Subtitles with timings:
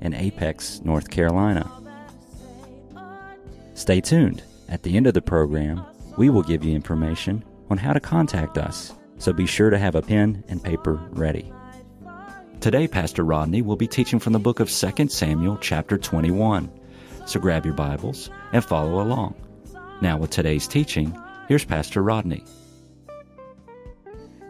[0.00, 1.70] in Apex, North Carolina.
[3.74, 4.42] Stay tuned.
[4.68, 5.84] At the end of the program,
[6.16, 9.94] we will give you information on how to contact us, so be sure to have
[9.94, 11.52] a pen and paper ready.
[12.60, 16.70] Today, Pastor Rodney will be teaching from the book of 2 Samuel, chapter 21.
[17.26, 19.34] So grab your Bibles and follow along.
[20.02, 21.16] Now, with today's teaching,
[21.48, 22.44] here's Pastor Rodney.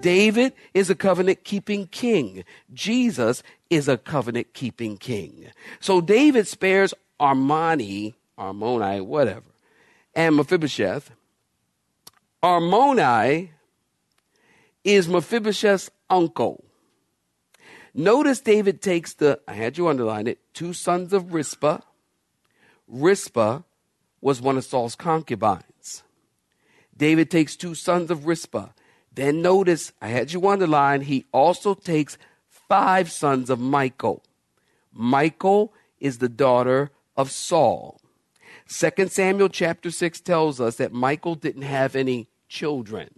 [0.01, 2.45] David is a covenant keeping king.
[2.73, 5.47] Jesus is a covenant keeping king.
[5.79, 9.46] So David spares Armani, Armoni, whatever,
[10.15, 11.12] and Mephibosheth.
[12.43, 13.51] Armoni
[14.82, 16.65] is Mephibosheth's uncle.
[17.95, 21.80] Notice David takes the, I had you underline it, two sons of Rizpah.
[22.88, 23.62] Rizpah
[24.21, 26.02] was one of Saul's concubines.
[26.96, 28.68] David takes two sons of Rizpah.
[29.12, 32.16] Then notice, I had you underline, he also takes
[32.71, 34.23] five sons of Michal.
[34.95, 38.01] Michal is the daughter of Saul.
[38.68, 43.10] 2 Samuel chapter 6 tells us that Michal didn't have any children.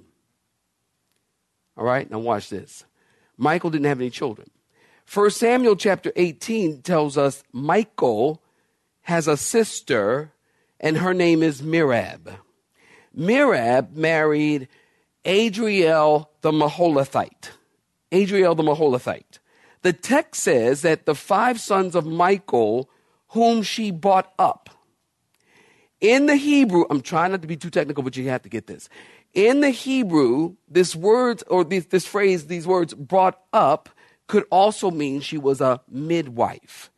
[1.77, 2.87] All right, now watch this.
[3.37, 4.49] Michal didn't have any children.
[5.13, 8.43] 1 Samuel chapter 18 tells us Michal
[9.03, 10.33] has a sister,
[10.81, 12.37] and her name is Merab.
[13.15, 14.69] Merab married
[15.27, 17.51] Adriel the Maholathite.
[18.11, 19.41] Adriel the Maholathite.
[19.83, 22.89] The text says that the five sons of Michal,
[23.29, 24.71] whom she brought up,
[26.01, 28.67] in the Hebrew, I'm trying not to be too technical, but you have to get
[28.67, 28.89] this.
[29.35, 33.89] In the Hebrew, this word or this, this phrase, these words brought up
[34.27, 36.91] could also mean she was a midwife.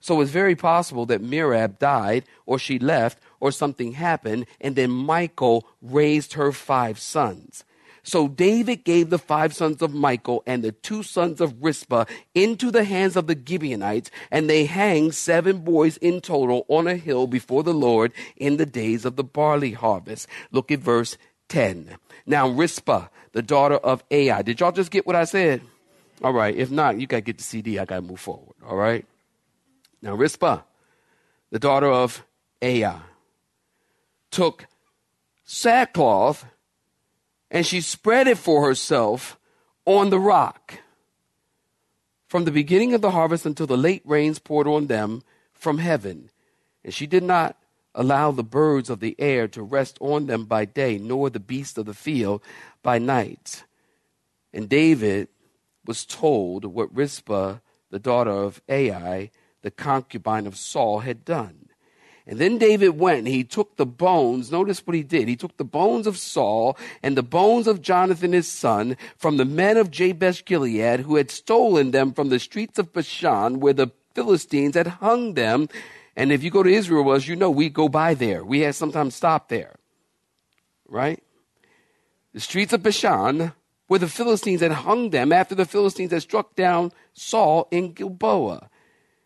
[0.00, 4.90] So it's very possible that Merab died or she left or something happened and then
[4.90, 7.64] Michal raised her five sons.
[8.04, 12.70] So David gave the five sons of Michal and the two sons of Rizpah into
[12.70, 17.26] the hands of the Gibeonites, and they hanged seven boys in total on a hill
[17.26, 20.26] before the Lord in the days of the barley harvest.
[20.50, 21.16] Look at verse
[21.48, 21.96] 10.
[22.26, 24.42] Now Rizpah, the daughter of Ai.
[24.42, 25.62] Did y'all just get what I said?
[26.24, 26.54] All right.
[26.54, 27.78] If not, you got to get the CD.
[27.78, 28.54] I got to move forward.
[28.66, 29.04] All right.
[30.00, 30.62] Now Rizpah,
[31.50, 32.24] the daughter of
[32.60, 33.00] Ai,
[34.30, 34.66] took
[35.44, 36.46] sackcloth
[37.52, 39.38] and she spread it for herself
[39.84, 40.78] on the rock.
[42.26, 46.30] From the beginning of the harvest until the late rains poured on them from heaven.
[46.82, 47.58] And she did not
[47.94, 51.76] allow the birds of the air to rest on them by day, nor the beasts
[51.76, 52.42] of the field
[52.82, 53.64] by night.
[54.54, 55.28] And David
[55.84, 57.58] was told what Rizpah,
[57.90, 59.30] the daughter of Ai,
[59.60, 61.61] the concubine of Saul, had done.
[62.26, 64.52] And then David went and he took the bones.
[64.52, 65.26] Notice what he did.
[65.26, 69.44] He took the bones of Saul and the bones of Jonathan his son from the
[69.44, 73.90] men of Jabesh Gilead who had stolen them from the streets of Bashan where the
[74.14, 75.68] Philistines had hung them.
[76.14, 78.44] And if you go to Israel, as you know, we go by there.
[78.44, 79.74] We had sometimes stop there.
[80.86, 81.22] Right?
[82.34, 83.52] The streets of Bashan
[83.88, 88.70] where the Philistines had hung them after the Philistines had struck down Saul in Gilboa.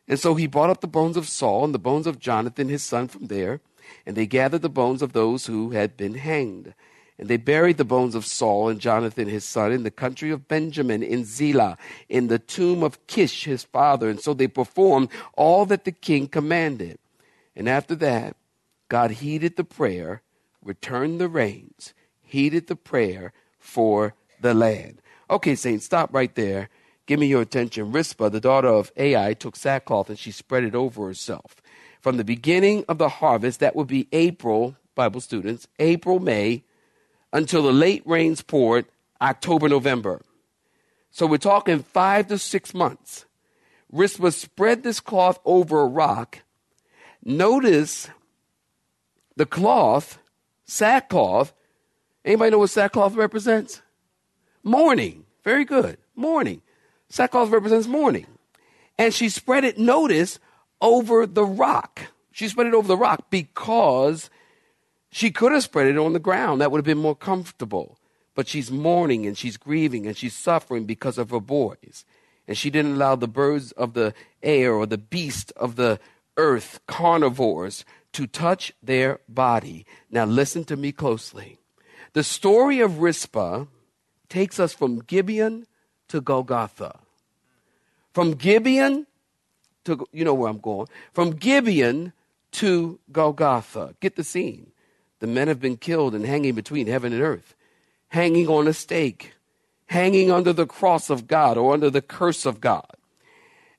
[0.09, 2.83] And so he brought up the bones of Saul and the bones of Jonathan his
[2.83, 3.61] son from there,
[4.05, 6.75] and they gathered the bones of those who had been hanged.
[7.19, 10.49] And they buried the bones of Saul and Jonathan his son in the country of
[10.49, 11.79] Benjamin in Zelah,
[12.09, 14.11] in the tomb of Kish his father.
[14.11, 16.99] And so they performed all that the king commanded.
[17.57, 18.37] And after that,
[18.89, 20.23] God heeded the prayer,
[20.63, 25.01] returned the rains, heeded the prayer for the land.
[25.31, 26.69] Okay, saints, stop right there
[27.07, 27.93] Give me your attention.
[27.93, 31.57] Rizpah, the daughter of Ai, took sackcloth and she spread it over herself.
[32.01, 36.65] From the beginning of the harvest, that would be April, Bible students, April, May,
[37.33, 38.87] until the late rains poured,
[39.21, 40.21] October, November.
[41.11, 43.25] So we're talking five to six months.
[43.93, 46.41] Rizpah spread this cloth over a rock.
[47.25, 48.09] Notice
[49.37, 50.19] the cloth,
[50.65, 51.53] sackcloth.
[52.25, 53.81] Anybody know what sackcloth represents?
[54.63, 55.25] Mourning.
[55.45, 55.99] Very good.
[56.17, 56.63] Mourning.
[57.09, 58.27] Sackcloth represents mourning.
[58.99, 60.39] And she spread it, notice,
[60.81, 62.01] over the rock.
[62.33, 64.31] She spread it over the rock because
[65.11, 66.61] she could have spread it on the ground.
[66.61, 67.99] That would have been more comfortable.
[68.35, 72.05] But she's mourning and she's grieving and she's suffering because of her boys.
[72.47, 75.99] And she didn't allow the birds of the air or the beast of the
[76.37, 79.87] earth carnivores to touch their body.
[80.11, 81.59] Now, listen to me closely.
[82.13, 83.67] The story of Rizpah
[84.29, 85.67] takes us from Gibeon
[86.09, 86.99] to Golgotha.
[88.13, 89.07] From Gibeon
[89.85, 92.13] to, you know where I'm going, from Gibeon
[92.53, 93.95] to Golgotha.
[94.01, 94.73] Get the scene.
[95.21, 97.55] The men have been killed and hanging between heaven and earth,
[98.09, 99.35] hanging on a stake,
[99.87, 102.91] hanging under the cross of God or under the curse of God.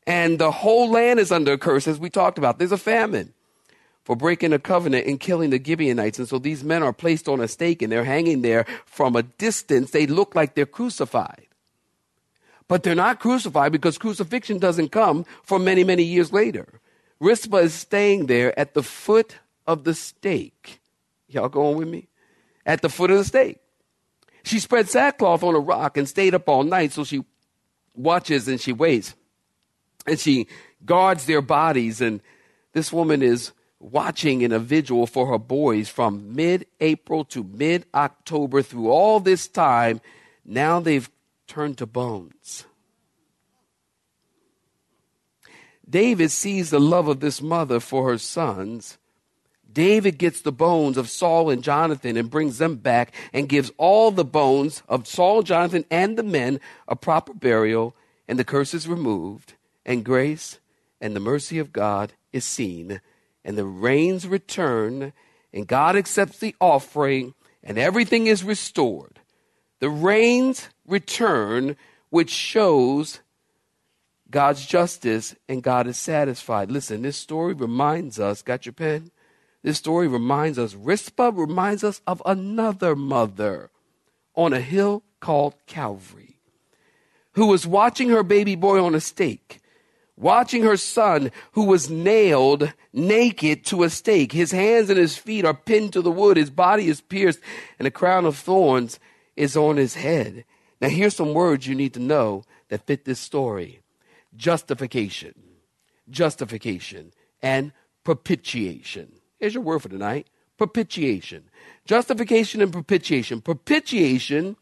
[0.06, 2.60] And the whole land is under a curse, as we talked about.
[2.60, 3.34] There's a famine
[4.04, 6.18] for breaking a covenant and killing the Gibeonites.
[6.18, 9.24] And so these men are placed on a stake and they're hanging there from a
[9.24, 9.92] distance.
[9.92, 11.47] They look like they're crucified.
[12.68, 16.82] But they're not crucified because crucifixion doesn't come for many, many years later.
[17.20, 20.82] Rizpah is staying there at the foot of the stake.
[21.28, 22.08] Y'all going with me?
[22.66, 23.60] At the foot of the stake.
[24.44, 26.92] She spread sackcloth on a rock and stayed up all night.
[26.92, 27.24] So she
[27.96, 29.16] watches and she waits.
[30.06, 30.48] And she
[30.86, 32.02] guards their bodies.
[32.02, 32.22] And
[32.74, 37.86] this woman is watching in a vigil for her boys from mid April to mid
[37.94, 40.02] October through all this time.
[40.46, 41.10] Now they've
[41.48, 42.66] turned to bones.
[45.90, 48.98] David sees the love of this mother for her sons.
[49.72, 54.12] David gets the bones of Saul and Jonathan and brings them back and gives all
[54.12, 57.96] the bones of Saul, Jonathan, and the men a proper burial,
[58.28, 59.54] and the curse is removed,
[59.86, 60.60] and grace
[61.00, 63.00] and the mercy of God is seen
[63.48, 65.14] and the rains return,
[65.54, 67.34] and God accepts the offering,
[67.64, 69.22] and everything is restored.
[69.80, 71.76] The rains return,
[72.10, 73.20] which shows
[74.30, 76.72] God's justice, and God is satisfied.
[76.72, 79.12] Listen, this story reminds us, got your pen?
[79.64, 83.70] This story reminds us, Rizpah reminds us of another mother
[84.36, 86.40] on a hill called Calvary
[87.34, 89.62] who was watching her baby boy on a stake
[90.18, 94.32] watching her son who was nailed naked to a stake.
[94.32, 96.36] His hands and his feet are pinned to the wood.
[96.36, 97.40] His body is pierced
[97.78, 99.00] and a crown of thorns
[99.36, 100.44] is on his head.
[100.82, 103.82] Now here's some words you need to know that fit this story.
[104.36, 105.34] Justification,
[106.10, 107.72] justification, and
[108.04, 109.14] propitiation.
[109.40, 110.28] Here's your word for tonight.
[110.58, 111.50] Propitiation.
[111.86, 113.42] Justification and propitiation.
[113.42, 114.56] Propitiation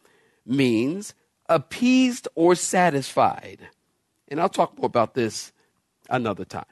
[0.45, 1.13] means
[1.47, 3.69] appeased or satisfied.
[4.27, 5.51] And I'll talk more about this
[6.09, 6.65] another time.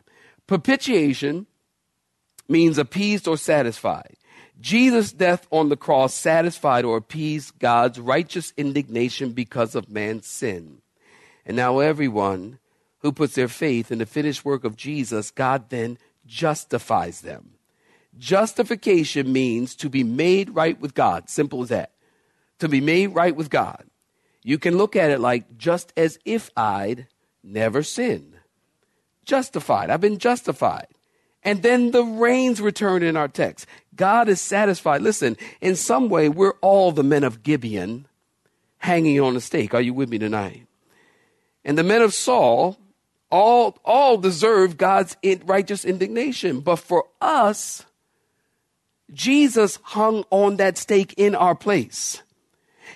[0.48, 1.48] Propitiation
[2.50, 4.16] means appeased or satisfied.
[4.64, 10.78] Jesus' death on the cross satisfied or appeased God's righteous indignation because of man's sin.
[11.46, 12.60] And now, everyone
[13.00, 17.56] who puts their faith in the finished work of Jesus, God then justifies them.
[18.18, 21.30] Justification means to be made right with God.
[21.30, 21.92] Simple as that.
[22.60, 23.84] To be made right with God.
[24.44, 27.08] You can look at it like just as if I'd
[27.44, 28.38] never sinned.
[29.26, 29.90] Justified.
[29.90, 30.88] I've been justified.
[31.44, 33.68] And then the rains return in our text.
[33.96, 35.02] God is satisfied.
[35.02, 38.08] Listen, in some way, we're all the men of Gibeon
[38.78, 39.74] hanging on a stake.
[39.74, 40.66] Are you with me tonight?
[41.64, 42.78] And the men of Saul
[43.34, 46.60] all, all deserve God's righteous indignation.
[46.60, 47.84] But for us,
[49.12, 52.22] Jesus hung on that stake in our place.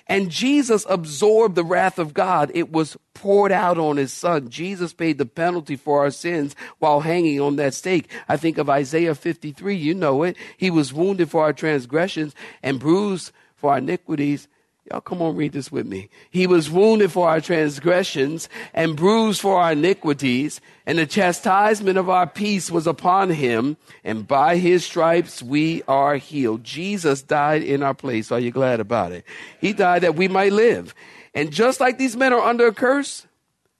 [0.08, 2.50] And Jesus absorbed the wrath of God.
[2.54, 4.48] It was poured out on his son.
[4.48, 8.10] Jesus paid the penalty for our sins while hanging on that stake.
[8.28, 9.76] I think of Isaiah 53.
[9.76, 10.36] You know it.
[10.56, 14.48] He was wounded for our transgressions and bruised for our iniquities.
[14.90, 16.08] Y'all come on, read this with me.
[16.30, 22.08] He was wounded for our transgressions and bruised for our iniquities, and the chastisement of
[22.08, 26.64] our peace was upon him, and by his stripes we are healed.
[26.64, 28.32] Jesus died in our place.
[28.32, 29.24] Are you glad about it?
[29.60, 30.94] He died that we might live.
[31.34, 33.26] And just like these men are under a curse,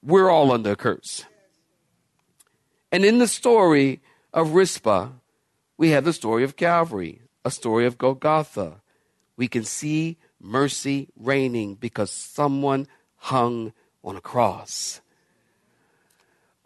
[0.03, 1.25] we're all under a curse.
[2.93, 4.01] And in the story
[4.35, 5.09] of Rizpah,
[5.79, 8.83] we have the story of Calvary, a story of Golgotha.
[9.39, 13.73] We can see mercy reigning because someone hung
[14.05, 15.01] on a cross.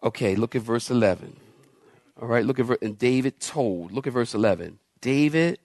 [0.02, 1.36] Okay, look at verse 11.
[2.20, 3.92] All right, look at and David told.
[3.92, 4.78] Look at verse 11.
[5.00, 5.58] David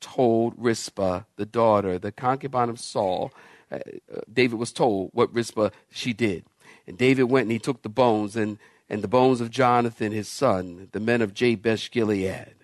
[0.00, 3.32] told Rizpah, the daughter, the concubine of Saul.
[3.70, 6.44] Uh, uh, David was told what Rizpah she did.
[6.86, 10.28] And David went and he took the bones and, and the bones of Jonathan, his
[10.28, 12.54] son, the men of Jabesh Gilead,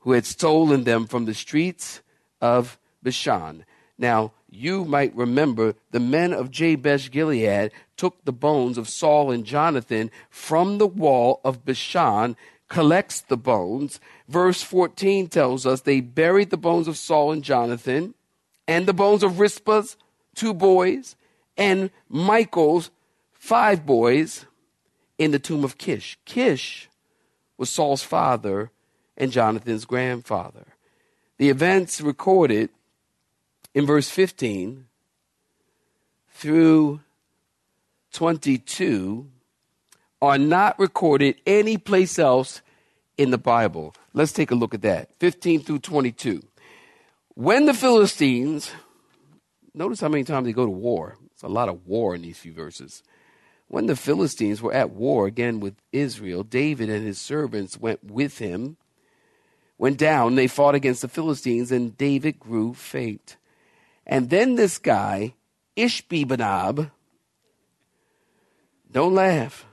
[0.00, 2.00] who had stolen them from the streets
[2.40, 3.64] of Bashan.
[3.98, 9.44] Now, you might remember the men of Jabesh Gilead took the bones of Saul and
[9.44, 12.36] Jonathan from the wall of Bashan,
[12.68, 13.98] collects the bones.
[14.28, 18.14] Verse 14 tells us they buried the bones of Saul and Jonathan
[18.66, 19.96] and the bones of Rizpah's
[20.34, 21.16] two boys
[21.56, 22.90] and Michal's
[23.32, 24.46] five boys
[25.18, 26.18] in the tomb of Kish.
[26.24, 26.88] Kish
[27.56, 28.70] was Saul's father
[29.16, 30.66] and Jonathan's grandfather.
[31.38, 32.70] The events recorded
[33.78, 34.86] in verse 15
[36.32, 36.98] through
[38.12, 39.30] 22
[40.20, 42.60] are not recorded any place else
[43.16, 43.94] in the Bible.
[44.12, 45.10] Let's take a look at that.
[45.20, 46.42] 15 through 22.
[47.34, 48.72] When the Philistines,
[49.74, 51.16] notice how many times they go to war.
[51.32, 53.04] It's a lot of war in these few verses.
[53.68, 58.38] When the Philistines were at war again with Israel, David and his servants went with
[58.38, 58.76] him.
[59.78, 63.36] Went down, they fought against the Philistines, and David grew faint.
[64.08, 65.34] And then this guy,
[65.76, 66.90] Ishbi-benob,
[68.90, 69.66] don't laugh.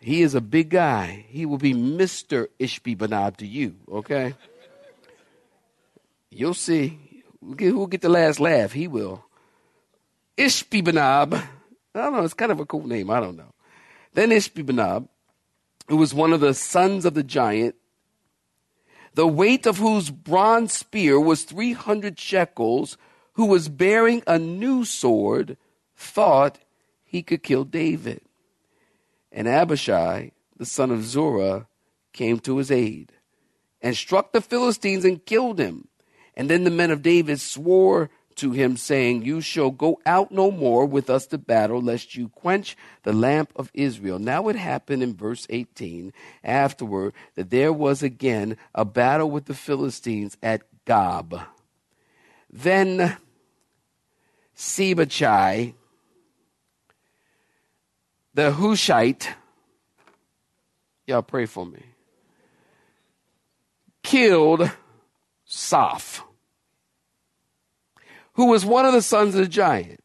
[0.00, 1.26] He is a big guy.
[1.28, 2.48] He will be Mr.
[2.58, 4.34] Ishbi-benob to you, okay?
[6.30, 6.98] You'll see.
[7.40, 8.72] Who will get the last laugh?
[8.72, 9.24] He will.
[10.38, 11.34] Ishbi-benob.
[11.34, 11.48] I
[11.98, 12.24] don't know.
[12.24, 13.10] It's kind of a cool name.
[13.10, 13.52] I don't know.
[14.14, 15.08] Then Ishbi-benob,
[15.88, 17.74] who was one of the sons of the giant,
[19.14, 22.96] the weight of whose bronze spear was 300 shekels,
[23.36, 25.56] who was bearing a new sword,
[25.94, 26.58] thought
[27.04, 28.22] he could kill David.
[29.30, 31.68] And Abishai, the son of Zerah,
[32.14, 33.12] came to his aid
[33.82, 35.88] and struck the Philistines and killed him.
[36.34, 40.50] And then the men of David swore to him, saying, You shall go out no
[40.50, 44.18] more with us to battle, lest you quench the lamp of Israel.
[44.18, 46.12] Now it happened in verse 18
[46.42, 51.38] afterward that there was again a battle with the Philistines at Gob.
[52.50, 53.18] Then
[54.56, 55.74] Sibbechai,
[58.34, 59.28] the Hushite,
[61.06, 61.82] y'all pray for me,
[64.02, 64.70] killed
[65.48, 66.22] Saph
[68.36, 70.00] who was one of the sons of the giant.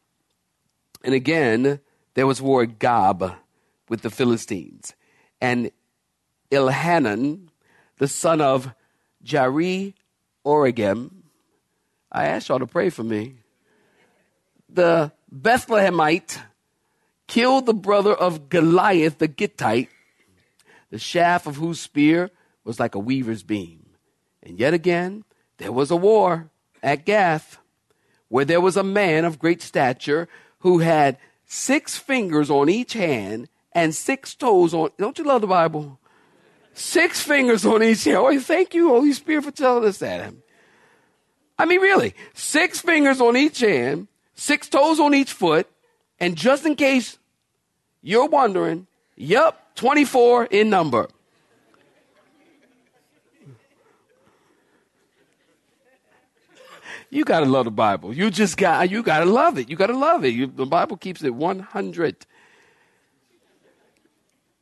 [1.04, 1.82] And again,
[2.14, 3.36] there was war at Gob
[3.90, 4.96] with the Philistines.
[5.42, 5.70] And
[6.50, 7.50] Ilhanan,
[7.98, 8.74] the son of
[9.24, 9.96] Jari
[10.46, 11.12] Oregem,
[12.10, 13.41] I asked y'all to pray for me.
[14.74, 16.40] The Bethlehemite
[17.28, 19.90] killed the brother of Goliath the Gittite,
[20.90, 22.32] the shaft of whose spear
[22.64, 23.86] was like a weaver's beam.
[24.44, 25.24] And yet again,
[25.58, 26.50] there was a war
[26.82, 27.58] at Gath
[28.30, 30.28] where there was a man of great stature
[30.60, 34.90] who had six fingers on each hand and six toes on.
[34.98, 36.00] Don't you love the Bible?
[36.74, 38.18] Six fingers on each hand.
[38.18, 40.34] Oh, thank you, Holy Spirit, for telling us that.
[41.60, 44.08] I mean, really, six fingers on each hand,
[44.42, 45.68] six toes on each foot,
[46.20, 47.20] and just in case
[48.02, 51.08] you're wondering, yep, 24 in number.
[57.12, 58.14] You got to love the Bible.
[58.14, 59.70] You just got, you got to love it.
[59.70, 60.30] You got to love it.
[60.30, 62.26] You, the Bible keeps it 100.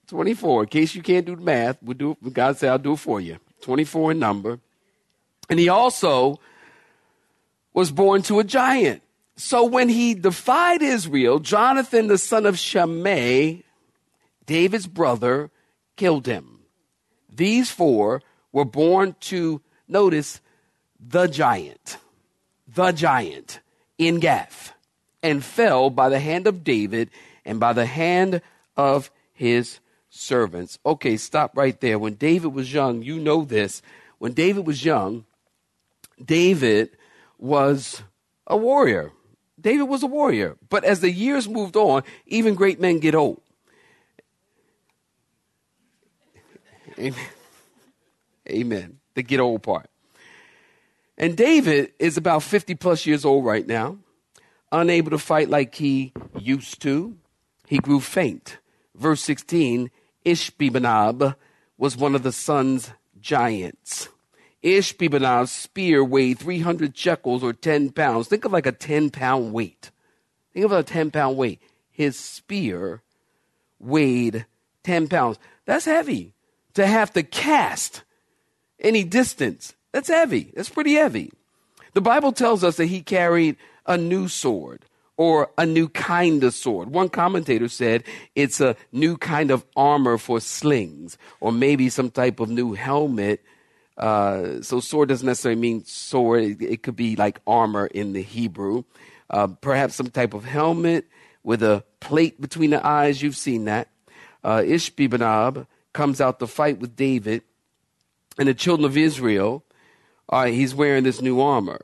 [0.08, 0.64] 24.
[0.64, 2.18] In case you can't do the math, we'll do.
[2.34, 3.38] God said, I'll do it for you.
[3.62, 4.60] 24 in number.
[5.48, 6.40] And he also
[7.72, 9.04] was born to a giant.
[9.40, 13.64] So when he defied Israel, Jonathan, the son of Shimei,
[14.46, 15.50] David's brother,
[15.96, 16.60] killed him.
[17.34, 20.42] These four were born to, notice,
[21.00, 21.98] the giant
[22.76, 23.60] the giant
[23.98, 24.74] in Gath
[25.24, 27.10] and fell by the hand of David
[27.46, 28.42] and by the hand
[28.78, 29.80] of his
[30.10, 30.80] servants.
[30.86, 31.98] Okay, stop right there.
[31.98, 33.82] When David was young, you know this.
[34.18, 35.26] When David was young,
[36.24, 36.98] David
[37.38, 38.04] was
[38.46, 39.12] a warrior.
[39.60, 40.58] David was a warrior.
[40.70, 43.42] But as the years moved on, even great men get old.
[46.98, 47.28] Amen.
[48.50, 49.00] Amen.
[49.14, 49.90] The get old part.
[51.18, 53.98] And David is about 50 plus years old right now,
[54.72, 57.18] unable to fight like he used to.
[57.68, 58.58] He grew faint.
[58.96, 59.92] Verse 16
[60.26, 61.36] Ishbi-benob
[61.78, 64.10] was one of the son's giants.
[64.64, 68.28] Ishbi-benob's spear weighed 300 shekels or 10 pounds.
[68.28, 69.92] Think of like a 10 pound weight.
[70.54, 71.62] Think of a 10 pound weight.
[71.92, 73.02] His spear
[73.80, 74.46] weighed
[74.84, 75.38] 10 pounds.
[75.66, 76.34] That's heavy
[76.74, 78.04] to have to cast
[78.80, 80.52] any distance that's heavy.
[80.56, 81.32] That's pretty heavy.
[81.94, 84.86] The Bible tells us that he carried a new sword
[85.18, 86.92] or a new kind of sword.
[86.92, 88.04] One commentator said
[88.36, 93.44] it's a new kind of armor for slings or maybe some type of new helmet.
[94.00, 96.44] Uh, so sword doesn't necessarily mean sword.
[96.44, 98.84] It, it could be like armor in the Hebrew.
[99.30, 101.06] Uh, perhaps some type of helmet
[101.44, 103.22] with a plate between the eyes.
[103.22, 103.90] You've seen that.
[104.44, 107.44] Uh, Ishbi-benob comes out to fight with David
[108.38, 109.64] and the children of Israel
[110.32, 111.82] right, he's wearing this new armor.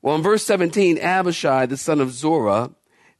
[0.00, 2.70] Well, in verse 17, Abishai, the son of Zorah.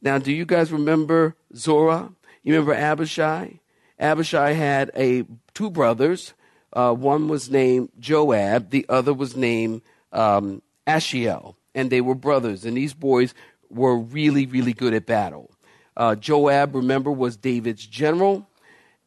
[0.01, 2.11] Now, do you guys remember Zorah?
[2.43, 3.59] You remember Abishai?
[3.99, 6.33] Abishai had a two brothers.
[6.73, 12.65] Uh, one was named Joab, the other was named um, Ashiel, and they were brothers.
[12.65, 13.33] And these boys
[13.69, 15.51] were really, really good at battle.
[15.95, 18.47] Uh, Joab, remember, was David's general,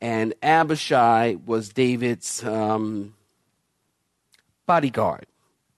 [0.01, 3.15] and Abishai was David's um,
[4.67, 5.27] bodyguard.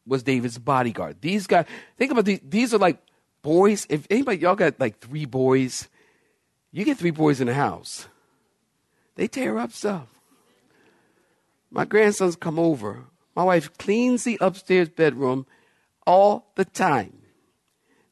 [0.06, 1.20] Was David's bodyguard.
[1.20, 1.66] These guys,
[1.96, 2.40] think about these.
[2.42, 2.98] These are like
[3.42, 3.86] boys.
[3.88, 5.88] If anybody, y'all got like three boys,
[6.72, 8.08] you get three boys in the house.
[9.16, 10.17] They tear up stuff.
[11.70, 13.04] My grandsons come over.
[13.36, 15.46] My wife cleans the upstairs bedroom
[16.06, 17.12] all the time.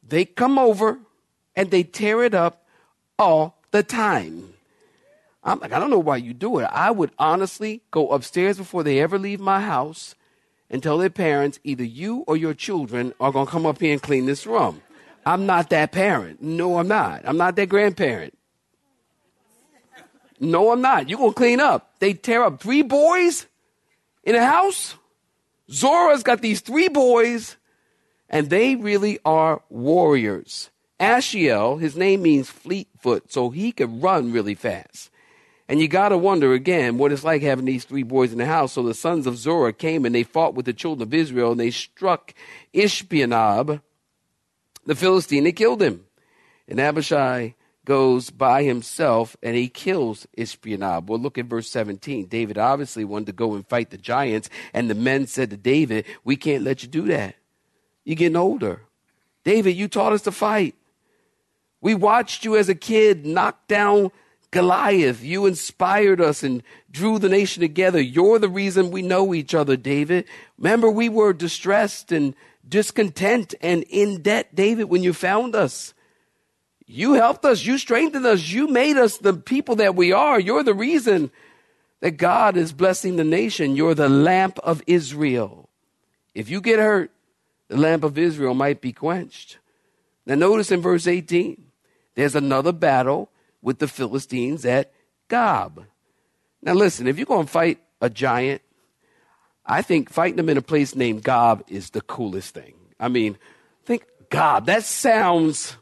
[0.06, 0.98] They come over
[1.56, 2.66] and they tear it up
[3.18, 4.54] all the time.
[5.42, 6.64] I'm like, I don't know why you do it.
[6.64, 10.14] I would honestly go upstairs before they ever leave my house
[10.68, 13.92] and tell their parents either you or your children are going to come up here
[13.92, 14.82] and clean this room.
[15.24, 16.42] I'm not that parent.
[16.42, 17.22] No, I'm not.
[17.24, 18.35] I'm not that grandparent.
[20.38, 21.08] No, I'm not.
[21.08, 21.94] You're going to clean up.
[21.98, 23.46] They tear up three boys
[24.22, 24.96] in a house.
[25.70, 27.56] Zora's got these three boys,
[28.28, 30.70] and they really are warriors.
[31.00, 35.10] Ashiel, his name means fleet foot, so he could run really fast.
[35.68, 38.46] And you got to wonder again what it's like having these three boys in the
[38.46, 38.74] house.
[38.74, 41.60] So the sons of Zora came and they fought with the children of Israel and
[41.60, 42.34] they struck
[42.72, 43.80] Ishbianab,
[44.86, 45.42] the Philistine.
[45.42, 46.04] They killed him.
[46.68, 47.55] And Abishai
[47.86, 51.06] goes by himself and he kills Ishbianab.
[51.06, 52.26] Well, look at verse 17.
[52.26, 56.04] David obviously wanted to go and fight the giants, and the men said to David,
[56.22, 57.36] We can't let you do that.
[58.04, 58.82] You're getting older.
[59.44, 60.74] David, you taught us to fight.
[61.80, 64.10] We watched you as a kid knock down
[64.50, 65.22] Goliath.
[65.22, 68.00] You inspired us and drew the nation together.
[68.00, 70.26] You're the reason we know each other, David.
[70.58, 72.34] Remember, we were distressed and
[72.68, 75.94] discontent and in debt, David, when you found us.
[76.86, 77.64] You helped us.
[77.64, 78.48] You strengthened us.
[78.48, 80.38] You made us the people that we are.
[80.38, 81.30] You're the reason
[82.00, 83.74] that God is blessing the nation.
[83.74, 85.68] You're the lamp of Israel.
[86.34, 87.10] If you get hurt,
[87.68, 89.58] the lamp of Israel might be quenched.
[90.24, 91.62] Now, notice in verse 18,
[92.14, 93.30] there's another battle
[93.62, 94.92] with the Philistines at
[95.28, 95.84] Gob.
[96.62, 98.62] Now, listen, if you're going to fight a giant,
[99.64, 102.74] I think fighting them in a place named Gob is the coolest thing.
[103.00, 103.36] I mean,
[103.84, 104.66] think Gob.
[104.66, 105.76] That sounds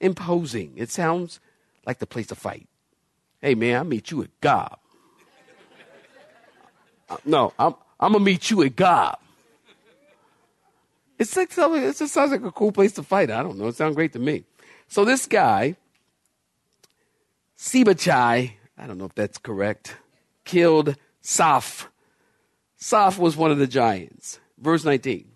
[0.00, 0.74] imposing.
[0.76, 1.40] It sounds
[1.86, 2.68] like the place to fight.
[3.40, 4.78] Hey, man, I'll meet you at Gob.
[7.08, 9.18] Uh, no, I'm, I'm going to meet you at Gob.
[11.18, 13.30] It's like it just sounds like a cool place to fight.
[13.30, 13.68] I don't know.
[13.68, 14.44] It sounds great to me.
[14.88, 15.76] So this guy,
[17.56, 19.96] Sibachai, I don't know if that's correct,
[20.44, 21.86] killed Saf.
[22.80, 24.40] Saf was one of the giants.
[24.58, 25.26] Verse 19.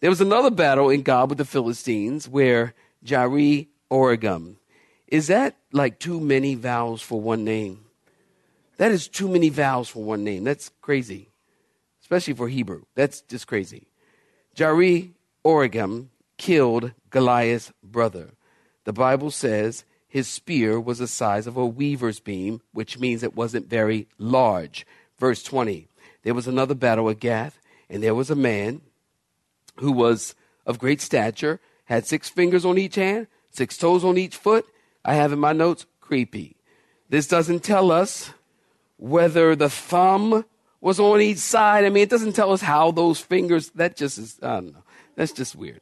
[0.00, 4.56] There was another battle in Gob with the Philistines where Jari Oregum.
[5.06, 7.84] Is that like too many vowels for one name?
[8.76, 10.44] That is too many vowels for one name.
[10.44, 11.30] That's crazy,
[12.00, 12.84] especially for Hebrew.
[12.94, 13.86] That's just crazy.
[14.56, 15.12] Jari
[15.44, 18.30] Oregum killed Goliath's brother.
[18.84, 23.34] The Bible says his spear was the size of a weaver's beam, which means it
[23.34, 24.86] wasn't very large.
[25.18, 25.88] Verse 20
[26.22, 28.80] There was another battle at Gath, and there was a man
[29.76, 30.34] who was
[30.66, 34.66] of great stature, had six fingers on each hand, six toes on each foot.
[35.04, 36.56] I have in my notes, creepy.
[37.08, 38.30] This doesn't tell us
[38.96, 40.44] whether the thumb
[40.80, 41.84] was on each side.
[41.84, 44.82] I mean, it doesn't tell us how those fingers, that just is, I don't know.
[45.16, 45.80] That's just weird.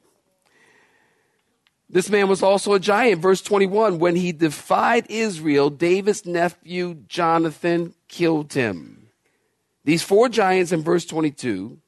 [1.88, 3.20] This man was also a giant.
[3.20, 9.08] Verse 21 When he defied Israel, David's nephew Jonathan killed him.
[9.84, 11.78] These four giants in verse 22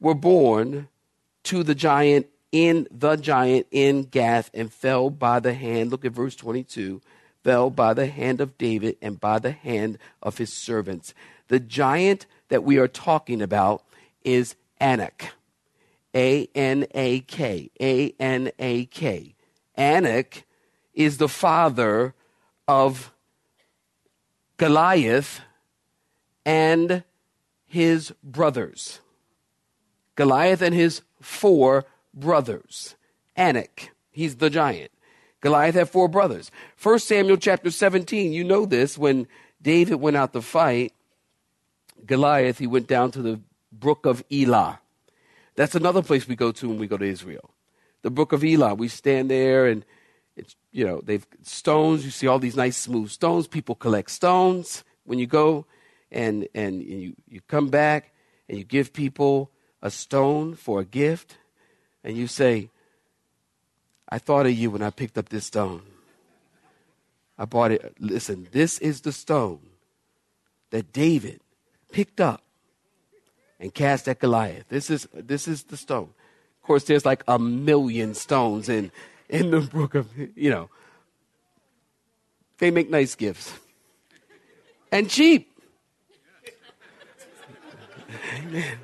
[0.00, 0.88] were born
[1.44, 5.90] to the giant in the giant in Gath and fell by the hand.
[5.90, 7.00] Look at verse 22
[7.44, 11.14] fell by the hand of David and by the hand of his servants.
[11.48, 13.84] The giant that we are talking about
[14.22, 15.32] is Anak.
[16.14, 17.70] A N A K.
[17.80, 19.34] A N A K.
[19.76, 20.44] Anak
[20.94, 22.14] is the father
[22.66, 23.12] of
[24.56, 25.40] Goliath
[26.44, 27.04] and
[27.66, 29.00] his brothers.
[30.16, 31.84] Goliath and his four
[32.18, 32.96] brothers.
[33.36, 34.90] Anak, he's the giant.
[35.40, 36.50] Goliath had four brothers.
[36.76, 39.28] First Samuel chapter 17, you know this, when
[39.62, 40.92] David went out to fight
[42.06, 43.40] Goliath, he went down to the
[43.72, 44.80] brook of Elah.
[45.54, 47.50] That's another place we go to when we go to Israel.
[48.02, 48.74] The Brook of Elah.
[48.74, 49.84] We stand there and
[50.36, 52.04] it's, you know, they've stones.
[52.04, 53.48] You see all these nice smooth stones.
[53.48, 55.66] People collect stones when you go
[56.12, 58.12] and, and you, you come back
[58.48, 59.50] and you give people
[59.82, 61.38] a stone for a gift
[62.04, 62.70] and you say,
[64.08, 65.82] I thought of you when I picked up this stone.
[67.38, 67.94] I bought it.
[68.00, 69.60] Listen, this is the stone
[70.70, 71.40] that David
[71.92, 72.42] picked up
[73.60, 74.68] and cast at Goliath.
[74.68, 76.10] This is, this is the stone.
[76.62, 78.90] Of course, there's like a million stones in,
[79.28, 80.68] in the book of, you know,
[82.58, 83.52] they make nice gifts
[84.90, 85.52] and cheap.
[88.38, 88.78] Amen.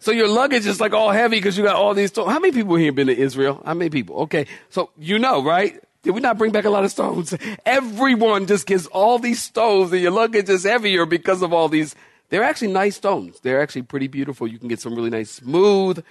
[0.00, 2.30] So your luggage is like all heavy because you got all these stones.
[2.30, 3.62] How many people here been to Israel?
[3.64, 4.16] How many people?
[4.22, 4.46] Okay.
[4.70, 5.82] So you know, right?
[6.02, 7.34] Did we not bring back a lot of stones?
[7.66, 11.94] Everyone just gets all these stones and your luggage is heavier because of all these.
[12.28, 13.40] They're actually nice stones.
[13.40, 14.46] They're actually pretty beautiful.
[14.46, 16.04] You can get some really nice smooth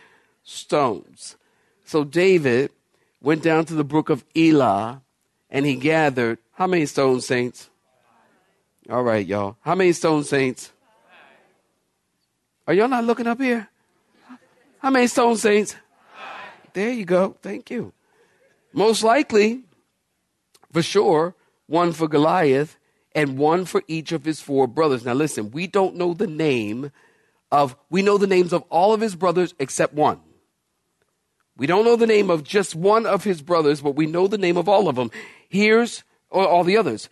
[0.44, 1.38] stones.
[1.86, 2.72] So David
[3.22, 5.02] went down to the brook of Elah
[5.50, 7.70] and he gathered how many stone saints?
[8.90, 9.58] All right, y'all.
[9.62, 10.72] How many stone saints?
[12.68, 13.70] Are y'all not looking up here?
[14.80, 15.76] How many stone saints?
[16.74, 17.36] There you go.
[17.42, 17.94] Thank you.
[18.74, 19.64] Most likely,
[20.72, 21.36] for sure,
[21.66, 22.78] one for Goliath
[23.16, 25.04] and one for each of his four brothers.
[25.04, 26.92] Now listen, we don't know the name
[27.52, 30.20] of, we know the names of all of his brothers except one.
[31.58, 34.38] We don't know the name of just one of his brothers, but we know the
[34.38, 35.10] name of all of them.
[35.50, 37.10] Here's all the others.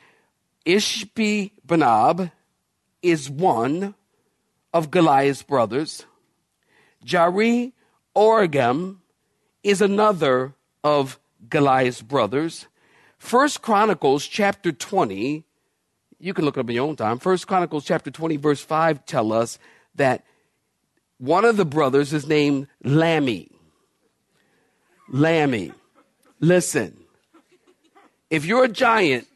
[0.66, 2.32] Ishbi Benab
[3.02, 3.96] is one
[4.72, 6.06] of Goliath's brothers.
[7.06, 7.74] Jari
[8.16, 8.98] Oregem
[9.64, 12.68] is another of Goliath's brothers.
[13.18, 15.44] First Chronicles chapter 20,
[16.20, 17.20] you can look it up in your own time.
[17.20, 19.60] First Chronicles chapter 20, verse 5 tell us
[19.96, 20.26] that
[21.18, 23.50] one of the brothers is named Lammy.
[25.10, 25.72] Lammy.
[26.40, 26.98] Listen,
[28.30, 29.28] if you're a giant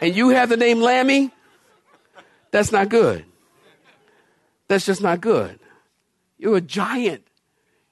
[0.00, 1.30] and you have the name Lammy,
[2.50, 3.24] that's not good.
[4.68, 5.58] That's just not good.
[6.40, 7.26] You're a giant.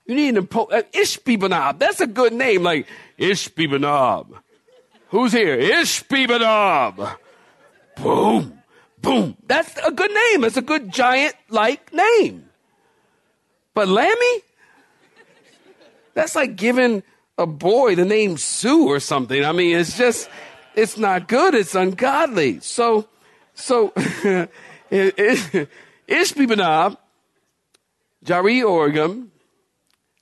[0.07, 1.79] You need an impo- uh, Ishbibanab.
[1.79, 2.87] That's a good name, like
[3.19, 4.41] Ishbibanab.
[5.09, 5.59] Who's here?
[5.59, 7.17] Ishbibanab.
[7.97, 8.63] Boom,
[9.03, 9.37] boom.
[9.47, 10.45] That's a good name.
[10.45, 12.49] It's a good giant-like name.
[13.75, 14.43] But Lammy,
[16.15, 17.03] that's like giving
[17.37, 19.45] a boy the name Sue or something.
[19.45, 20.31] I mean, it's just,
[20.75, 21.55] it's not good.
[21.55, 22.61] It's ungodly.
[22.61, 23.09] So,
[23.53, 23.91] so,
[26.09, 26.97] Ishbibanab
[28.29, 29.29] Jari Oregem,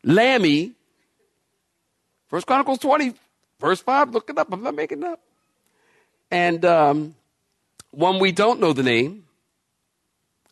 [0.04, 0.72] Lammy,
[2.28, 3.14] First Chronicles 20,
[3.58, 4.52] verse 5, look it up.
[4.52, 5.20] I'm not making it up.
[6.30, 7.16] And um,
[7.90, 9.24] one we don't know the name,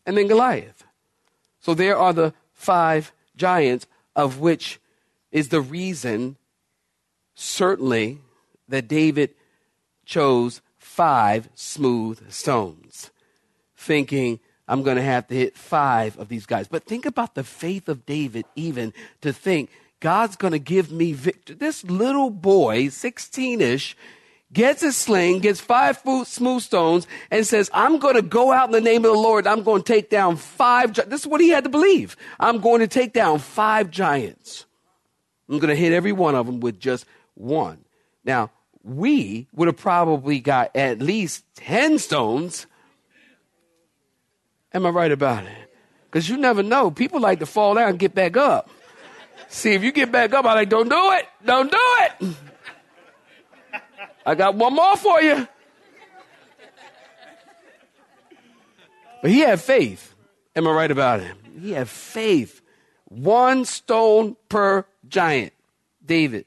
[0.05, 0.85] and then Goliath.
[1.61, 3.87] So there are the five giants,
[4.17, 4.81] of which
[5.31, 6.37] is the reason,
[7.37, 8.19] certainly,
[8.69, 9.31] that David
[10.05, 13.12] chose five smooth stones,
[13.77, 16.68] thinking I'm going to have to hit five of these guys.
[16.68, 21.12] But think about the faith of David, even to think God's going to give me
[21.12, 21.57] victory.
[21.57, 23.96] This little boy, 16 ish,
[24.53, 28.68] gets a sling, gets five foot smooth stones, and says, I'm going to go out
[28.68, 29.46] in the name of the Lord.
[29.46, 30.92] I'm going to take down five.
[30.92, 31.03] Gi-.
[31.09, 32.16] This is what he had to believe.
[32.40, 34.64] I'm going to take down five giants.
[35.48, 37.85] I'm going to hit every one of them with just one.
[38.24, 38.50] Now,
[38.83, 42.66] we would have probably got at least 10 stones
[44.75, 45.71] Am I right about it?
[46.07, 46.91] Because you never know.
[46.91, 48.69] People like to fall down and get back up.
[49.49, 51.27] See, if you get back up, I'm like, don't do it.
[51.45, 52.37] Don't do it.
[54.27, 55.47] I got one more for you.
[59.23, 60.15] But he had faith.
[60.57, 61.35] Am I right about it?
[61.61, 62.61] He had faith.
[63.05, 65.53] One stone per giant.
[66.05, 66.47] David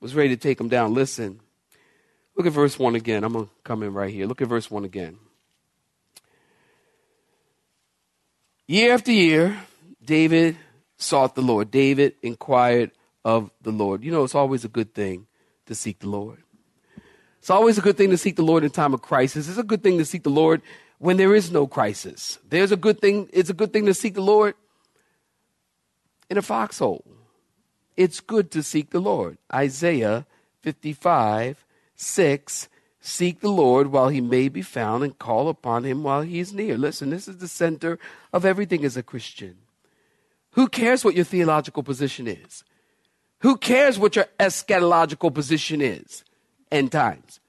[0.00, 0.94] was ready to take him down.
[0.94, 1.40] Listen.
[2.36, 3.24] Look at verse 1 again.
[3.24, 4.26] I'm going to come in right here.
[4.26, 5.18] Look at verse 1 again.
[8.66, 9.58] Year after year,
[10.02, 10.56] David
[10.96, 11.70] sought the Lord.
[11.70, 12.92] David inquired
[13.24, 14.02] of the Lord.
[14.02, 15.26] You know, it's always a good thing
[15.66, 16.42] to seek the Lord.
[17.38, 19.48] It's always a good thing to seek the Lord in time of crisis.
[19.48, 20.62] It's a good thing to seek the Lord
[20.98, 22.38] when there is no crisis.
[22.48, 24.54] There's a good thing, it's a good thing to seek the Lord
[26.30, 27.04] in a foxhole.
[27.98, 29.36] It's good to seek the Lord.
[29.52, 30.26] Isaiah
[30.62, 32.68] 55, 6
[33.06, 36.54] Seek the Lord while he may be found and call upon him while he is
[36.54, 36.78] near.
[36.78, 37.98] Listen, this is the center
[38.32, 39.58] of everything as a Christian.
[40.52, 42.64] Who cares what your theological position is?
[43.40, 46.24] Who cares what your eschatological position is?
[46.72, 47.40] End times.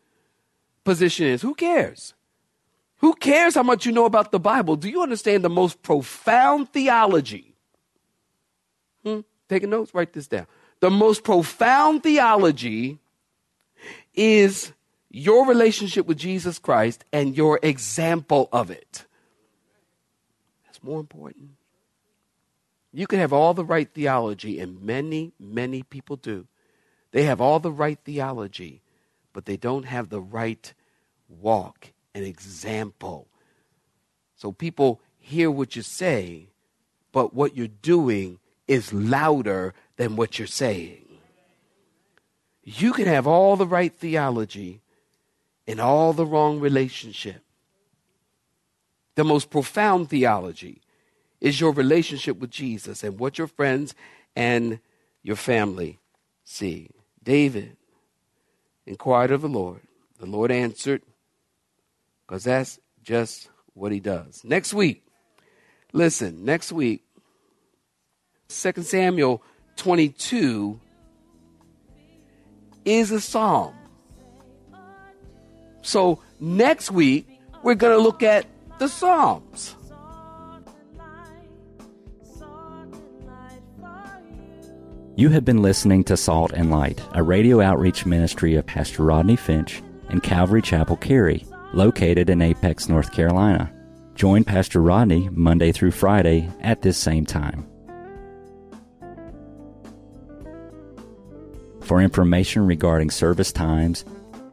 [0.83, 1.41] Position is.
[1.41, 2.13] Who cares?
[2.97, 4.75] Who cares how much you know about the Bible?
[4.75, 7.55] Do you understand the most profound theology?
[9.05, 9.21] Hmm?
[9.47, 9.93] Taking notes?
[9.93, 10.47] Write this down.
[10.81, 12.99] The most profound theology
[14.13, 14.73] is
[15.15, 19.05] your relationship with Jesus Christ and your example of it.
[20.65, 21.51] That's more important.
[22.91, 26.47] You can have all the right theology, and many, many people do.
[27.11, 28.81] They have all the right theology,
[29.31, 30.73] but they don't have the right
[31.29, 33.27] walk and example
[34.35, 36.49] So people hear what you say,
[37.11, 41.05] but what you're doing is louder than what you're saying.
[42.63, 44.81] You can have all the right theology
[45.67, 47.41] and all the wrong relationship.
[49.15, 50.81] The most profound theology
[51.39, 53.95] is your relationship with Jesus and what your friends
[54.35, 54.79] and
[55.23, 55.99] your family
[56.43, 56.89] see.
[57.23, 57.77] David
[58.85, 59.81] inquired of the Lord.
[60.19, 61.01] The Lord answered,
[62.25, 64.43] because that's just what he does.
[64.43, 65.05] Next week,
[65.91, 67.03] listen, next week,
[68.49, 69.41] 2 Samuel
[69.75, 70.79] 22
[72.85, 73.73] is a psalm.
[75.85, 77.27] So next week,
[77.61, 78.47] we're going to look at
[78.79, 79.75] the Psalms.
[85.15, 89.35] You have been listening to Salt and Light, a radio outreach ministry of Pastor Rodney
[89.35, 93.71] Finch and Calvary Chapel Cary, located in Apex, North Carolina.
[94.15, 97.65] Join Pastor Rodney Monday through Friday at this same time.
[101.81, 104.03] For information regarding service times,